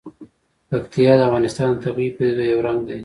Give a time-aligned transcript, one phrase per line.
[0.69, 2.99] پکتیا د افغانستان د طبیعي پدیدو یو رنګ دی.